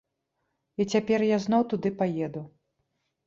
[0.79, 2.41] І цяпер я зноў туды паеду.